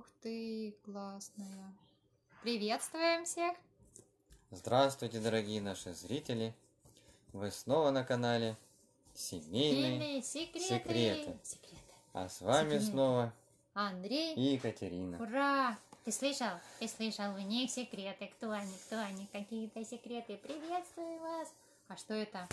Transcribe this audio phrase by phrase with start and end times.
[0.00, 1.74] Ух ты, классная.
[2.42, 3.54] Приветствуем всех.
[4.50, 6.54] Здравствуйте, дорогие наши зрители!
[7.34, 8.56] Вы снова на канале
[9.12, 10.60] Семейные, Семейные секреты.
[10.68, 11.38] секреты.
[11.42, 11.76] Секреты.
[12.14, 12.84] а с вами Секреты.
[12.86, 13.32] снова
[13.74, 14.34] Андрей.
[14.36, 15.22] и Екатерина.
[15.22, 15.78] Ура!
[16.06, 16.58] Ты слышал?
[16.78, 17.34] Ты слышал?
[17.34, 18.28] У них секреты.
[18.38, 18.72] Кто они?
[18.86, 19.26] Кто они?
[19.30, 20.38] Какие-то секреты.
[20.38, 21.52] Приветствую вас.
[21.88, 22.48] А что это?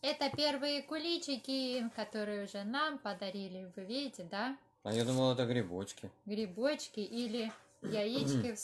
[0.00, 3.70] Это первые куличики, которые уже нам подарили.
[3.76, 4.56] Вы видите, да?
[4.86, 6.12] А я думал, это грибочки.
[6.26, 8.58] Грибочки или яички в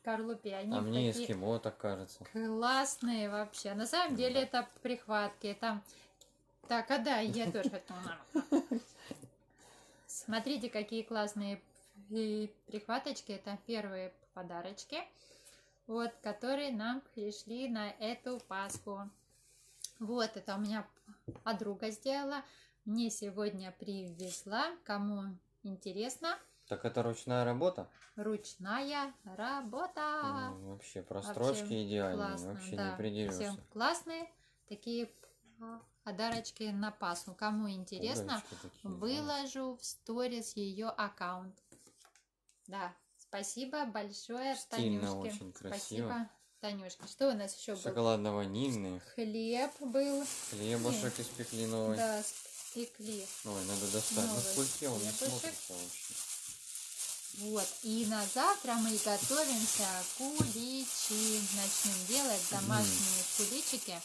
[0.00, 0.54] скорлупе.
[0.54, 2.24] Они а мне эскимо так кажется.
[2.32, 3.74] классные вообще.
[3.74, 5.56] На самом деле это прихватки.
[5.60, 5.82] Там...
[6.68, 8.16] Так, а да, я тоже хотела.
[10.06, 11.60] Смотрите, какие классные
[12.68, 13.32] прихваточки.
[13.32, 14.98] Это первые подарочки,
[15.88, 19.10] вот, которые нам пришли на эту Пасху.
[19.98, 20.86] Вот, это у меня
[21.42, 22.44] подруга сделала.
[22.84, 24.66] Мне сегодня привезла.
[24.84, 26.38] Кому интересно,
[26.68, 27.88] Так это ручная работа?
[28.16, 30.50] ручная работа.
[30.60, 32.26] Ну, вообще, прострочки Вообще идеальные.
[32.28, 32.90] Классно, вообще да.
[32.90, 33.38] не придерешься.
[33.40, 34.30] Всем классные
[34.68, 35.10] такие
[36.04, 37.34] подарочки на Пасху.
[37.34, 38.90] Кому интересно, такие, да.
[38.90, 41.58] выложу в сторис ее аккаунт.
[42.66, 45.32] Да, спасибо большое, Стильно Танюшке.
[45.36, 46.06] очень, красиво.
[46.08, 47.06] Спасибо, Танюшке.
[47.06, 47.82] Что у нас еще было?
[47.82, 49.00] Шоколадно-ванильные.
[49.14, 50.24] Хлеб был.
[50.50, 51.96] Хлебушек испекли новый.
[51.96, 52.22] Да,
[52.74, 53.26] спекли.
[53.44, 54.16] Ой, надо достать.
[54.16, 56.14] Ну, Новый в культе он не смотрится вообще.
[57.38, 57.68] Вот.
[57.82, 61.40] И на завтра мы готовимся куличи.
[61.56, 64.00] Начнем делать домашние куличики.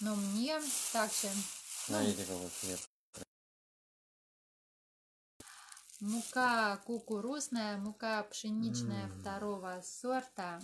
[0.00, 0.60] Но мне
[0.92, 1.28] также
[1.88, 2.80] ну, Смотрите, какой хлеб.
[6.00, 9.20] Мука кукурузная, мука пшеничная М.
[9.20, 10.60] второго сорта,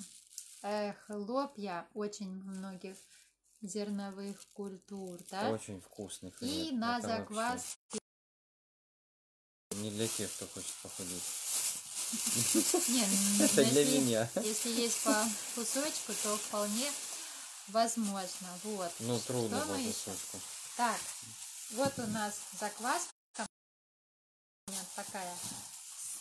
[0.62, 2.96] э, хлопья очень многих
[3.62, 5.50] зерновых культур, да?
[5.50, 6.50] Очень вкусный хлеб.
[6.50, 7.78] И на Это вообще заквас
[9.76, 11.22] Не для тех, кто хочет похудеть.
[12.12, 14.28] М, Это для меня.
[14.42, 15.24] Если есть по
[15.54, 16.90] кусочку, то вполне
[17.68, 18.48] возможно.
[18.64, 18.92] Вот.
[19.00, 20.40] Ну, трудно по кусочку.
[20.76, 21.00] Так,
[21.72, 23.12] вот у нас закваска.
[24.68, 25.34] Нет, такая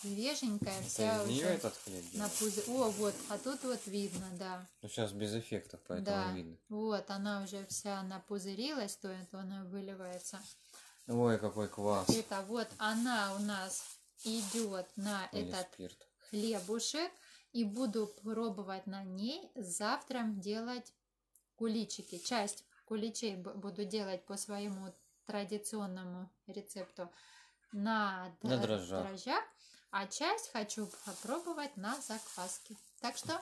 [0.02, 2.62] свеженькая, вся Это из нее уже этот хлеб на пузе.
[2.68, 4.66] О, вот, а тут вот видно, да.
[4.82, 6.32] Ну, сейчас без эффектов, поэтому Да.
[6.32, 6.56] видно.
[6.68, 10.40] Вот, она уже вся напузырилась, то это она выливается.
[11.08, 12.08] Ой, какой квас.
[12.10, 13.82] Это вот она у нас
[14.24, 16.08] идет на Или этот спирт.
[16.30, 17.10] хлебушек.
[17.52, 20.90] И буду пробовать на ней завтра делать
[21.56, 22.16] куличики.
[22.16, 24.90] Часть куличей буду делать по своему
[25.26, 27.10] традиционному рецепту
[27.72, 29.44] на, На др- дрожжах.
[29.92, 32.76] А часть хочу попробовать на закваске.
[33.00, 33.40] Так что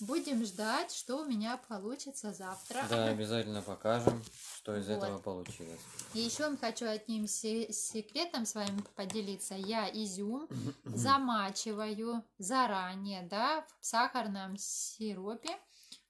[0.00, 2.84] будем ждать, что у меня получится завтра.
[2.88, 4.24] Да, обязательно покажем,
[4.56, 4.96] что из Вот.
[4.96, 5.80] этого получилось.
[6.14, 9.54] И еще хочу одним се- секретом с вами поделиться.
[9.54, 10.48] Я изюм
[10.84, 15.56] замачиваю заранее, да, в сахарном сиропе.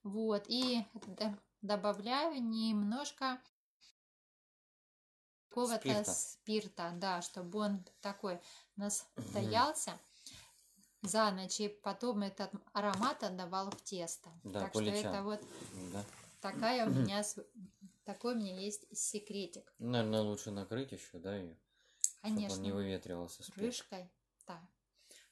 [0.04, 0.84] Вот, и
[1.60, 3.40] добавляю немножко
[5.48, 6.12] какого-то Спирта.
[6.14, 8.40] спирта, да, чтобы он такой
[8.76, 9.98] настоялся
[11.02, 14.30] за ночь, и потом этот аромат отдавал в тесто.
[14.44, 14.96] Да, так что кулича.
[15.10, 15.40] это вот
[15.92, 16.04] Да.
[16.40, 17.22] такая у меня,
[18.04, 19.72] такой у меня есть секретик.
[19.78, 21.56] Наверное, лучше накрыть еще, да, ее?
[22.00, 22.56] Чтобы Конечно.
[22.56, 23.58] он не выветривался спирт.
[23.58, 24.10] крышкой.
[24.46, 24.60] Да.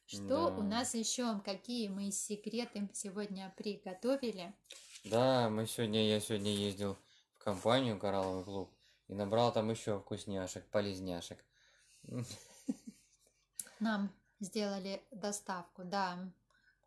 [0.07, 0.63] Что у Да.
[0.63, 1.41] нас еще?
[1.45, 4.55] Какие мы секреты сегодня приготовили?
[5.05, 6.97] Да, мы сегодня, я сегодня ездил
[7.35, 8.71] в компанию Коралловый клуб
[9.09, 11.45] и набрал там еще вкусняшек, полезняшек.
[13.81, 15.85] Нам сделали доставку.
[15.85, 16.33] Да,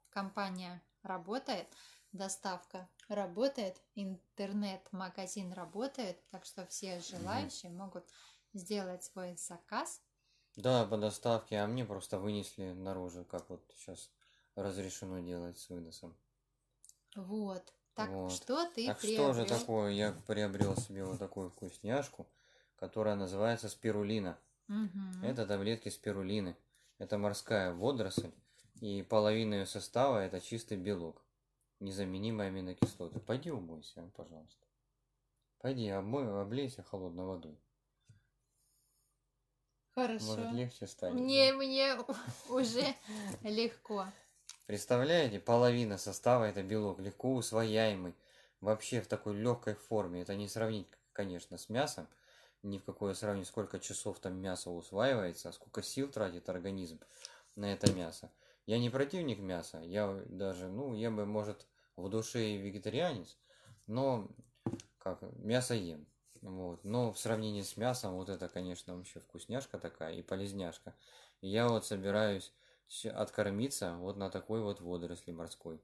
[0.09, 1.67] компания работает,
[2.11, 8.05] доставка работает, интернет-магазин работает, так что все желающие могут
[8.53, 10.01] сделать свой заказ.
[10.55, 14.11] Да, по доставке, а мне просто вынесли наружу, как вот сейчас
[14.55, 16.17] разрешено делать с выносом.
[17.15, 17.73] Вот.
[17.99, 18.31] Так Вот.
[18.31, 19.59] что ты так что же приобрел?
[19.59, 19.91] такое?
[19.91, 22.25] Я приобрел себе вот такую вкусняшку,
[22.77, 24.37] которая называется спирулина.
[24.67, 25.21] Мгм.
[25.21, 26.55] Это таблетки спирулины.
[26.97, 28.31] Это морская водоросль,
[28.79, 31.21] и половина ее состава это чистый белок.
[31.81, 33.19] Незаменимые аминокислоты.
[33.19, 34.65] Пойди умойся, пожалуйста.
[35.59, 37.57] Пойди, обмой, облейся холодной водой.
[39.93, 40.25] Хорошо.
[40.25, 41.19] Может легче станет.
[41.19, 41.97] Мне, мне
[42.49, 42.95] уже
[43.43, 44.05] легко.
[44.69, 48.13] Представляете, половина состава это белок, легко усвояемый,
[48.61, 50.21] вообще в такой легкой форме.
[50.21, 52.07] Это не сравнить, конечно, с мясом,
[52.61, 56.99] ни в какое сравнение, сколько часов там мясо усваивается, а сколько сил тратит организм
[57.55, 58.29] на это мясо.
[58.67, 61.65] Я не противник мяса, я даже, ну, я бы, может,
[61.95, 63.39] в душе и вегетарианец,
[63.87, 64.29] но
[64.99, 66.05] как мясо ем.
[66.41, 66.83] Вот.
[66.83, 70.93] Но в сравнении с мясом, вот это, конечно, вообще вкусняшка такая и полезняшка.
[71.41, 72.53] И я вот собираюсь
[73.13, 75.81] откормиться вот на такой вот водоросли морской.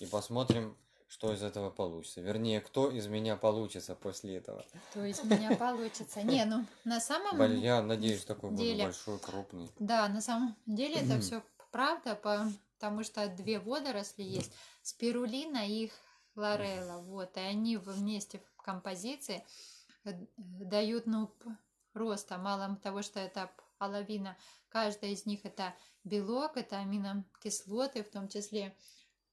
[0.00, 0.76] И посмотрим,
[1.08, 2.20] что из этого получится.
[2.22, 4.64] Вернее, кто из меня получится после этого.
[4.94, 6.22] То есть у меня получится.
[6.22, 9.70] Не, ну на самом Блин, Я надеюсь, такой деле- большой, крупный.
[9.78, 14.52] Да, на самом деле это все правда, по- потому что две водоросли есть,
[14.82, 15.90] спирулина и
[16.34, 19.44] хлорелла, вот, и они вместе в композиции
[20.04, 21.30] э, дают, ну,
[21.94, 23.50] роста, мало того, что это
[23.82, 24.36] половина,
[24.68, 25.74] каждая из них это
[26.04, 28.76] белок, это аминокислоты, в том числе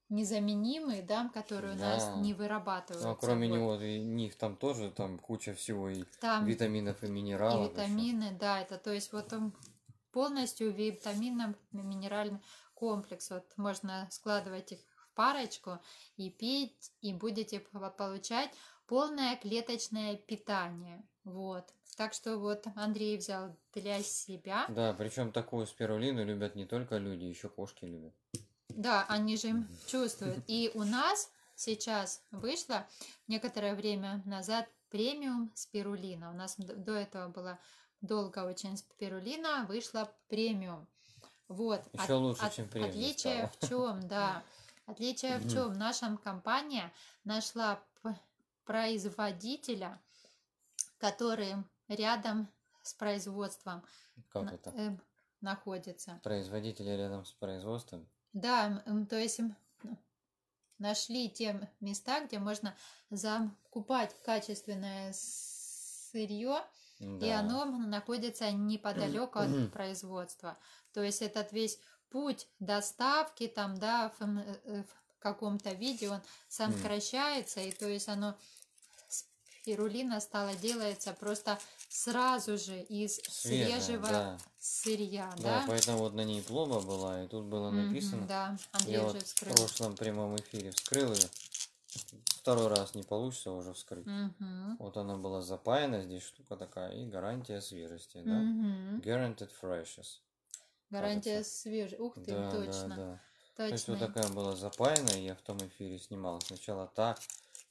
[0.10, 2.16] незаменимые, да, которые у нас Да.
[2.16, 3.08] не вырабатываются.
[3.10, 3.56] Ну, а кроме вот.
[3.56, 7.60] него, и них там тоже там куча всего и Там витаминов и И минералов.
[7.60, 7.72] ещё.
[7.72, 9.54] витамины, да, это то есть вот он
[10.12, 12.40] полностью витаминно-минеральный
[12.74, 13.30] комплекс.
[13.30, 15.78] Вот можно складывать их в парочку
[16.18, 18.50] и пить, и будете по- получать
[18.88, 21.04] полное клеточное питание.
[21.24, 21.74] Вот.
[21.98, 24.66] Так что вот Андрей взял для себя.
[24.70, 28.14] Да, причем такую спирулину любят не только люди, еще кошки любят.
[28.70, 30.44] Да, они же чувствуют.
[30.48, 32.88] И у нас сейчас вышло
[33.28, 36.32] некоторое время назад премиум спирулина.
[36.32, 37.60] У нас до этого была
[38.02, 40.88] долго очень спирулина, вышла премиум.
[41.48, 41.82] Вот.
[41.94, 44.44] Еще лучше, чем премиум Отличие в чем, да.
[44.86, 45.74] Отличие в чем?
[45.74, 46.92] Наша компания
[47.24, 47.80] нашла
[48.66, 50.00] производителя,
[51.00, 51.56] который
[51.88, 52.48] рядом
[52.84, 53.84] с производством
[54.30, 54.70] Как на- это?
[54.72, 55.02] эм,
[55.42, 56.20] находится.
[56.24, 58.08] Производители рядом с производством.
[58.34, 59.98] Да, то есть ну,
[60.78, 62.76] нашли те места, где можно
[63.10, 66.64] закупать качественное сырье,
[67.00, 67.40] и Да.
[67.40, 70.58] оно находится неподалеку от производства.
[70.94, 71.80] То есть этот весь
[72.10, 78.10] путь доставки там, да, в, э, э, в каком-то виде он сокращается, и то есть
[78.10, 78.38] оно
[79.62, 81.60] спирулина стала делается просто
[81.90, 84.38] сразу же из Свежая, свежего да.
[84.60, 85.64] сырья, Да, да?
[85.68, 88.28] поэтому вот на ней пломба была, и тут было написано.
[88.28, 91.28] да, Андрей Я уже вот в прошлом прямом эфире вскрыл ее.
[92.42, 94.06] Второй раз не получится уже вскрыть.
[94.06, 94.78] Мгм.
[94.80, 98.40] Вот она была запаяна, здесь штука такая, и гарантия свежести, да?
[98.40, 99.00] Мгм.
[99.00, 100.20] Guaranteed freshness.
[100.90, 102.00] Гарантия свежая.
[102.00, 102.88] Ух ты, Да, точно.
[102.90, 103.20] да, да.
[103.58, 104.00] То есть Точно.
[104.00, 106.40] вот такая была запаяна, и я в том эфире снимал.
[106.42, 107.20] Сначала так,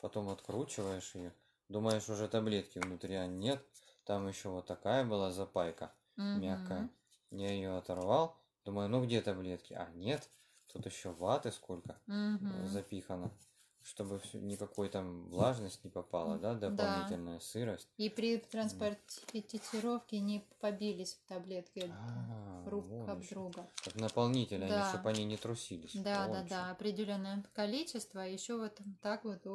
[0.01, 1.33] потом откручиваешь ее,
[1.69, 3.63] думаешь уже таблетки внутри, а нет.
[4.05, 6.41] Там еще вот такая была запайка, Мгм.
[6.41, 6.89] мягкая.
[7.31, 9.75] Я ее оторвал, думаю, ну где таблетки?
[9.75, 10.29] А нет,
[10.73, 12.69] тут еще ваты сколько Мгм.
[12.69, 13.31] запихано,
[13.83, 16.61] чтобы никакой там влажность не попала, да, Да.
[16.61, 17.89] дополнительная сырость.
[17.99, 23.35] И при транспортировке не побились таблетки А, друг вон об ещё.
[23.35, 23.67] друга.
[23.85, 24.85] Как наполнитель, они, Да.
[24.89, 25.93] чтобы они не трусились.
[25.95, 26.49] Да, да, Точно.
[26.49, 29.47] да, определенное количество, еще вот так вот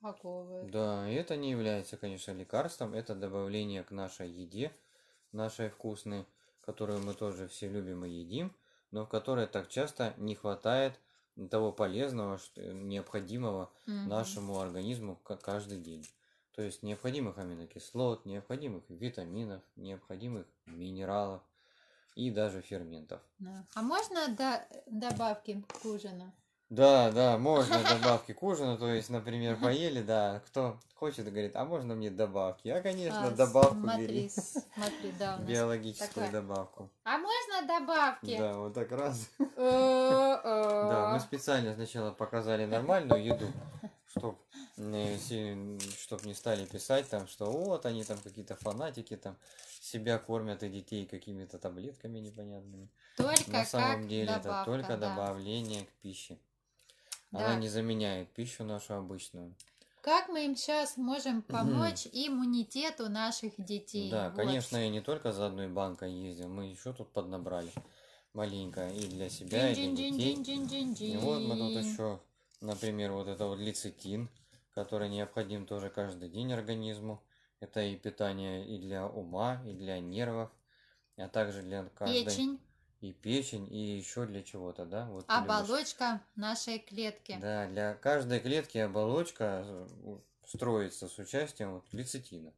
[0.00, 0.70] упаковывают.
[0.70, 4.72] Да, и это не является, конечно, лекарством, это добавление к нашей еде,
[5.32, 6.26] нашей вкусной,
[6.60, 8.54] которую мы тоже все любим и едим,
[8.90, 10.98] но в которой так часто не хватает
[11.50, 14.08] того полезного, что, необходимого Мгм.
[14.08, 16.06] нашему организму ка- каждый день.
[16.52, 21.40] То есть необходимых аминокислот, необходимых витаминов, необходимых минералов
[22.16, 23.20] и даже ферментов.
[23.38, 23.64] Да.
[23.74, 26.32] А можно до- добавки к ужину?
[26.70, 31.64] Да, да, можно добавки к ужину, то есть, например, поели, да, кто хочет, говорит, а
[31.64, 32.68] можно мне добавки?
[32.68, 35.48] А, конечно, А, добавку смотри, бери, смотри, да, у нас.
[35.48, 36.30] биологическую такое.
[36.30, 36.90] добавку.
[37.04, 38.36] А можно добавки?
[38.36, 39.30] Да, вот так раз.
[39.56, 40.88] О-о.
[40.90, 43.46] Да, мы специально сначала показали нормальную еду,
[44.10, 44.38] чтоб,
[44.76, 49.38] чтоб не стали писать там, что вот они там какие-то фанатики там
[49.80, 52.90] себя кормят и детей какими-то таблетками непонятными.
[53.16, 55.08] Только На самом деле добавка, это только да.
[55.10, 56.38] добавление к пище.
[57.30, 57.46] Да.
[57.46, 59.54] Она не заменяет пищу нашу обычную.
[60.00, 64.10] Как мы им сейчас можем помочь иммунитету наших детей?
[64.10, 64.36] Да, Вот.
[64.36, 67.70] конечно, я не только за одной банкой ездил, мы еще тут поднабрали
[68.32, 71.12] маленько и для себя, и для детей.
[71.12, 72.20] И вот мы тут еще,
[72.60, 74.30] например, вот это вот лецитин,
[74.72, 77.22] который необходим тоже каждый день организму.
[77.60, 80.50] Это и питание и для ума, и для нервов,
[81.16, 82.24] а также для каждой...
[82.24, 82.60] Печень,
[83.00, 85.06] И печень, и еще для чего-то, да?
[85.06, 85.48] Вот ты любишь.
[85.48, 87.38] оболочка нашей клетки.
[87.40, 92.52] Да, для каждой клетки оболочка э, строится с участием вот лецитина.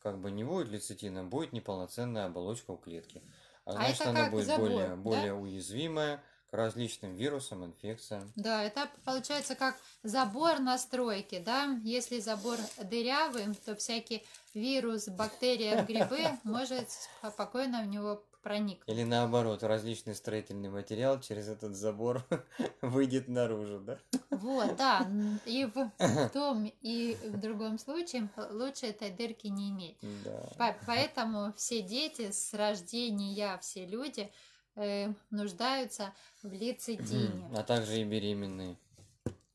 [0.00, 3.22] Как бы не будет лецитина, будет неполноценная оболочка у клетки.
[3.64, 4.96] А, А значит, она будет забор, более, да?
[4.96, 8.32] более уязвимая к различным вирусам, инфекциям.
[8.36, 11.78] Да, это получается как забор настройки, да?
[11.84, 14.24] Если забор дырявый, то всякий
[14.54, 16.88] вирус, бактерия, грибы может
[17.22, 18.88] спокойно в него проникнуть.
[18.88, 22.24] Или наоборот, различный строительный материал через этот забор
[22.80, 23.98] выйдет наружу, да?
[24.30, 25.06] Вот, да.
[25.44, 25.90] И в
[26.32, 29.98] том, и в другом случае лучше этой дырки не иметь.
[30.24, 30.48] Да.
[30.56, 34.30] По- Поэтому все дети с рождения, все люди
[34.78, 37.50] э, нуждаются в лецитине.
[37.54, 38.76] А также и беременные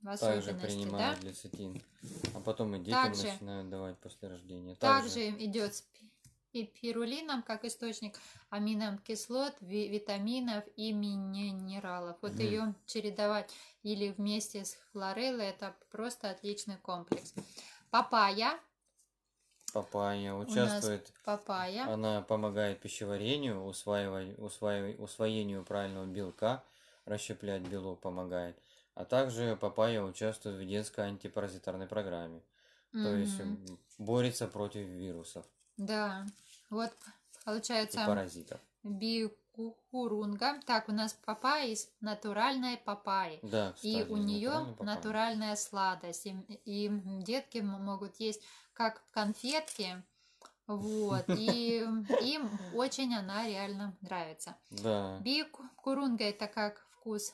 [0.01, 0.67] В также особенности, да?
[0.67, 1.81] принимают лецитин.
[2.35, 4.75] А потом и детям Также- начинают давать после рождения.
[4.75, 5.83] Также идет с
[6.51, 12.17] пирулином как источник аминокислот, ви- витаминов и минералов.
[12.21, 12.41] Вот Мгм.
[12.41, 13.49] ее чередовать
[13.81, 17.33] или вместе с хлореллой это просто отличный комплекс.
[17.89, 18.59] Папайя,
[19.73, 26.63] Папайя участвует, папайя, она помогает пищеварению, усваивай- усваивай- усвоению правильного белка,
[27.05, 28.55] расщеплять белок помогает.
[28.93, 32.41] А также папайя участвует в детской антипаразитарной программе.
[32.91, 33.41] То есть
[33.97, 35.43] борется против вирусов
[35.77, 36.27] да,
[36.69, 38.61] вот и получается паразитов.
[38.83, 40.59] бикурунга.
[40.65, 43.39] Так, у нас папайя из натуральной папайи.
[43.41, 44.95] Да, кстати, И у нее натуральный папайя.
[44.95, 46.25] натуральная сладость.
[46.27, 46.89] И, и
[47.23, 50.03] детки могут есть как конфетки.
[50.67, 51.25] Вот.
[51.29, 51.79] И
[52.21, 54.57] им очень она реально нравится.
[54.69, 57.33] Да, Бикурунга это как вкус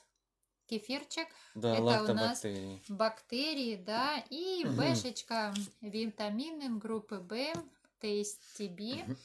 [0.67, 2.45] кефирчик, да, это у нас
[2.87, 7.53] бактерии, да, и бэшечка витамины группы В,
[8.01, 9.17] TSTB,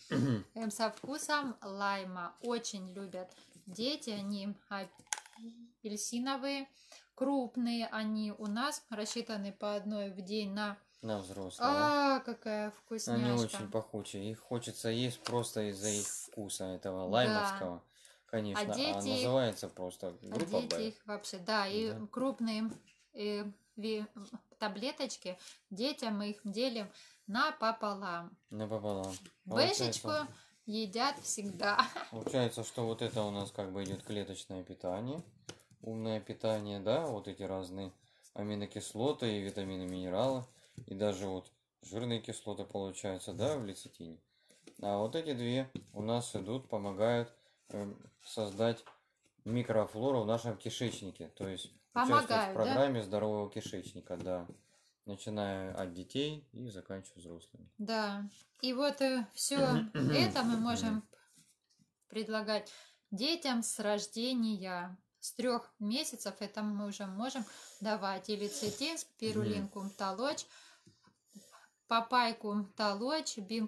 [0.54, 2.34] эм, со вкусом лайма.
[2.40, 3.30] Очень любят
[3.66, 6.68] дети, они апельсиновые,
[7.14, 10.76] крупные они у нас рассчитаны по одной в день на...
[11.04, 11.70] На взрослого.
[11.70, 13.42] А, какая Они вкусняшка.
[13.56, 14.30] очень похожие.
[14.30, 17.10] Их хочется есть просто из-за их вкуса этого Да.
[17.12, 17.82] лаймовского.
[18.24, 18.72] Конечно.
[18.72, 20.88] А, дети- называется просто А группа дети Б.
[20.88, 22.06] их вообще, да, и Да.
[22.10, 22.70] крупные
[23.12, 23.44] э,
[23.76, 24.06] ви-
[24.58, 25.38] таблеточки
[25.70, 26.88] детям мы их делим
[27.26, 28.34] напополам.
[28.50, 29.14] Напополам.
[29.44, 30.28] Бэшечку Получается,
[30.66, 31.86] едят всегда.
[32.10, 35.22] получается, что вот это у нас как бы идет клеточное питание,
[35.82, 37.92] умное питание, да, вот эти разные
[38.32, 40.44] аминокислоты и витамины, минералы,
[40.86, 41.50] и даже вот
[41.82, 44.18] жирные кислоты получаются, да, в лецитине.
[44.80, 47.32] А вот эти две у нас идут, помогают
[47.68, 48.84] эм, создать
[49.44, 52.64] микрофлору в нашем кишечнике, то есть участвовать Помогают, в да?
[52.64, 54.46] программе здорового кишечника, да,
[55.06, 57.68] начиная от детей и заканчивая взрослыми.
[57.78, 58.28] Да.
[58.62, 59.00] И вот
[59.34, 61.06] все это мы можем
[62.08, 62.72] предлагать
[63.10, 64.96] детям с рождения.
[65.24, 67.46] С трех месяцев это мы уже можем
[67.80, 70.44] давать и лецитин, спирулинку толочь,
[71.88, 73.66] папайку толочь, не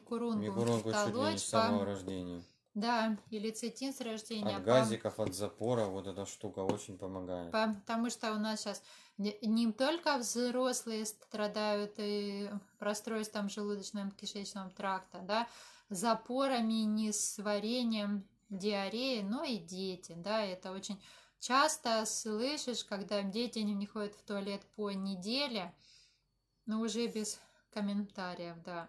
[0.93, 2.43] толочь, с самого по- рождения.
[2.75, 4.57] да, и лецитин с рождения.
[4.57, 7.51] От по- газиков, от запора вот эта штука очень помогает.
[7.53, 8.83] Потому что у нас сейчас
[9.17, 15.49] не, не только взрослые страдают и расстройством желудочно-кишечного тракта, да,
[15.89, 21.01] запорами, несварением, диареей, но и дети, да, это очень
[21.47, 25.73] часто слышишь, когда дети не ходят в туалет по неделе,
[26.67, 27.39] но уже без
[27.73, 28.89] комментариев, да.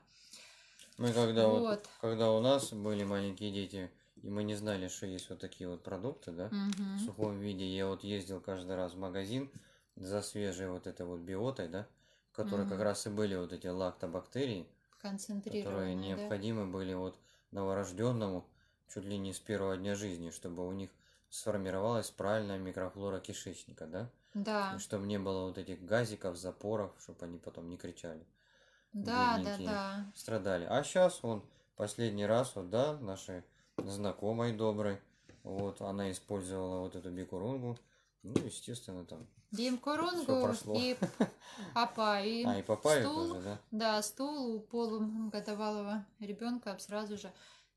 [0.98, 1.88] Мы когда вот, Вот.
[2.02, 3.92] когда у нас были маленькие дети,
[4.24, 6.52] и мы не знали, что есть вот такие вот продукты, да,
[6.96, 7.00] в Мгм.
[7.02, 9.52] сухом виде, я вот ездил каждый раз в магазин
[9.96, 11.88] за свежей вот этой вот биотой, да,
[12.32, 12.82] в которой как Мгм.
[12.82, 14.68] раз и были вот эти лактобактерии,
[15.48, 16.34] которые Концентрированные, да.
[16.34, 17.18] необходимы были вот
[17.52, 18.48] новорожденному
[18.94, 20.90] чуть ли не с первого дня жизни, чтобы у них
[21.29, 27.38] сформировалась правильная микрофлора кишечника, да, Да, чтобы не было вот этих газиков, запоров, чтобы они
[27.38, 28.25] потом не кричали.
[28.93, 30.12] да, да, да.
[30.15, 30.65] страдали.
[30.65, 31.43] А сейчас он
[31.75, 33.43] последний раз, вот, да, нашей
[33.77, 35.00] знакомой доброй,
[35.43, 37.77] вот, она использовала вот эту бикурунгу,
[38.24, 39.27] ну, естественно, там.
[40.41, 40.75] Прошло.
[40.77, 40.98] и
[41.74, 42.48] папайю.
[42.50, 43.60] А, и папайю стул, тоже, да?
[43.72, 47.31] Да, стул у полугодовалого ребенка сразу же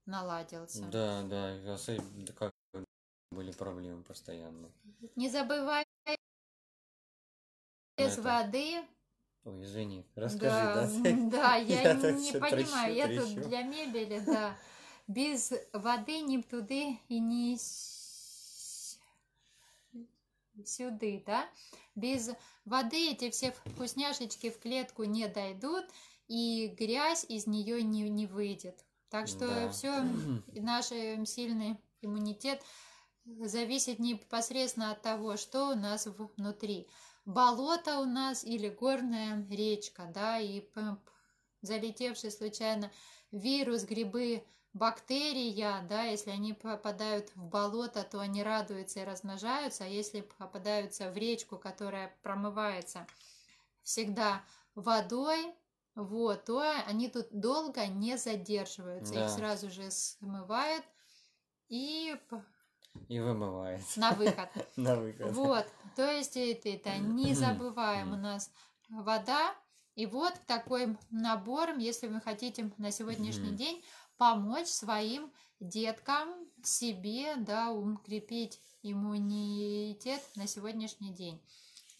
[0.06, 0.84] наладился.
[0.86, 2.52] Да, да, и с этим, да как
[3.40, 4.70] были проблемы постоянно.
[5.16, 5.86] Не забывай
[7.96, 8.82] без это- воды.
[9.44, 11.30] Ой, извини, расскажи, да, да?
[11.30, 14.58] да, я, Я не понимаю, трещу, я тут для мебели, да.
[15.06, 17.56] Без воды ни туды и ни
[20.62, 21.48] сюды, да.
[21.94, 22.30] Без
[22.66, 25.86] воды эти все вкусняшечки в клетку не дойдут,
[26.28, 28.84] и грязь из нее не, не выйдет.
[29.08, 29.70] Так что Да.
[29.70, 30.04] все,
[30.60, 32.62] наш э, сильный иммунитет
[33.24, 36.88] зависит непосредственно от того, что у нас внутри.
[37.24, 40.66] Болото у нас или горная речка, да, и
[41.62, 42.90] залетевший случайно
[43.30, 49.88] вирус, грибы, бактерия, да, если они попадают в болото, то они радуются и размножаются, а
[49.88, 53.06] если попадаются в речку, которая промывается
[53.82, 55.54] всегда водой,
[55.94, 59.24] вот, то они тут долго не задерживаются, Да.
[59.24, 60.84] их сразу же смывают,
[61.68, 62.16] и
[63.08, 64.48] И вымывается на выход.
[64.76, 65.32] на выход.
[65.32, 65.66] Вот,
[65.96, 68.50] то есть это, это не забываем у нас
[68.88, 69.54] вода.
[69.96, 73.84] И вот такой набор, если вы хотите на сегодняшний день
[74.16, 76.28] помочь своим деткам,
[76.62, 81.42] себе, да, укрепить иммунитет на сегодняшний день.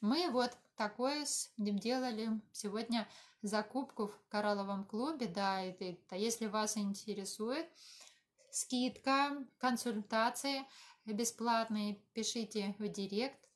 [0.01, 3.07] Мы вот такое с- делали сегодня
[3.43, 7.67] закупку в Коралловом клубе, да, это, это если вас интересует,
[8.53, 10.67] скидка, консультации
[11.07, 13.49] бесплатные, пишите в директ.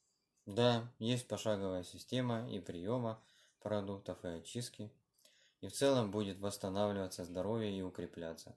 [0.46, 3.22] Да, есть пошаговая система и приема
[3.60, 4.90] продуктов, и очистки.
[5.60, 8.56] И в целом будет восстанавливаться здоровье и укрепляться.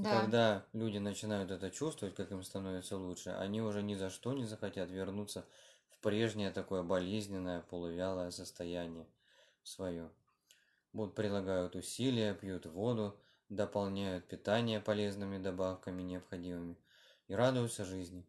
[0.00, 4.10] И Да, когда люди начинают это чувствовать, как им становится лучше, они уже ни за
[4.10, 5.46] что не захотят вернуться
[5.90, 9.08] в прежнее такое болезненное, полувялое состояние
[9.62, 10.10] свое.
[10.92, 13.18] Будут прилагают усилия, пьют воду,
[13.56, 16.76] дополняют питание полезными добавками необходимыми
[17.28, 18.24] и радуются жизни.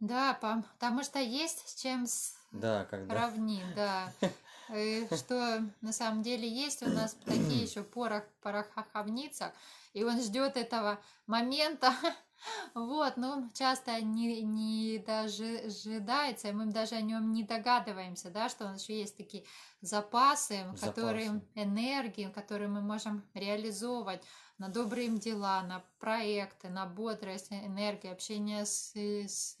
[0.00, 2.06] да, потому что есть с чем
[2.52, 3.14] Да, когда...
[3.14, 4.12] сравнить, да.
[4.72, 9.50] Э, Что на самом деле есть у нас такие еще порох в пороховницах,
[9.94, 11.92] и он ждет этого момента.
[12.74, 18.64] Вот, но часто не, не дожидается, и мы даже о нем не догадываемся, да, что
[18.64, 19.44] у нас еще есть такие
[19.82, 21.48] запасы, которые Запасы.
[21.54, 24.22] энергии, которые мы можем реализовывать
[24.60, 29.56] на добрые дела, на проекты, на бодрость, энергию, общение с, с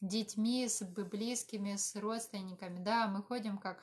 [0.00, 3.82] детьми, с близкими, с родственниками, да, мы ходим как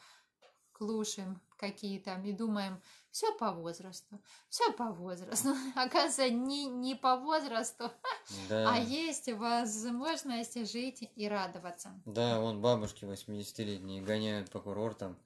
[0.71, 5.49] клушим какие-то и думаем, все по возрасту, все по возрасту.
[5.75, 7.91] Оказывается, не, не по возрасту,
[8.49, 8.73] Да.
[8.73, 11.89] а есть возможность жить и радоваться.
[12.05, 15.17] Да, вон бабушки 80-летние гоняют по курортам,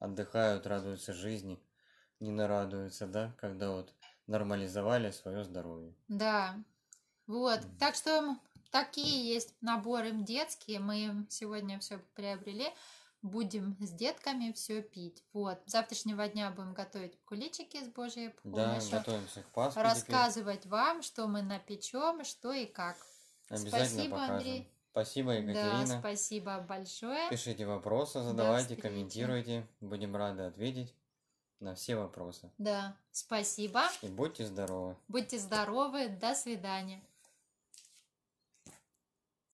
[0.00, 1.58] отдыхают, радуются жизни.
[2.18, 3.92] Не нарадуются, да, когда вот
[4.26, 5.94] нормализовали свое здоровье.
[6.08, 6.56] Да,
[7.26, 7.60] вот.
[7.60, 7.78] Мгм.
[7.78, 8.36] Так что
[8.70, 10.80] такие есть наборы детские.
[10.80, 12.66] Мы сегодня все приобрели.
[13.22, 15.24] Будем с детками все пить.
[15.32, 15.58] Вот.
[15.66, 18.90] С завтрашнего дня будем готовить куличики с Божьей Да, помощью.
[18.92, 19.84] готовимся к Пасхе теперь.
[19.84, 22.96] рассказывать вам, что мы напечем, что и как.
[23.48, 24.36] Обязательно Спасибо, покажем.
[24.36, 24.72] Андрей.
[24.92, 25.98] Спасибо, Да, Екатерина.
[26.00, 27.28] спасибо большое.
[27.30, 29.66] Пишите вопросы, задавайте, комментируйте.
[29.80, 30.94] Будем рады ответить
[31.60, 32.50] на все вопросы.
[32.58, 33.82] Да, спасибо.
[34.02, 34.96] И будьте здоровы.
[35.08, 36.08] Будьте здоровы.
[36.08, 37.02] До свидания.